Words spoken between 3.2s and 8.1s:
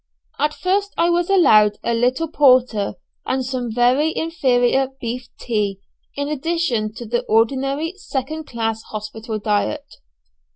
and some very inferior beef tea, in addition to the ordinary